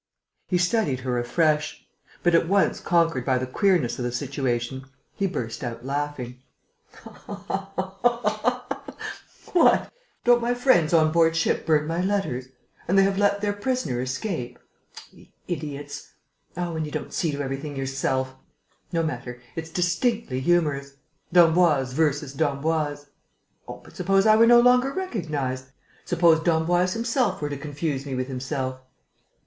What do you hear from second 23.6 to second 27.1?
Oh, but suppose I were no longer recognized? Suppose d'Emboise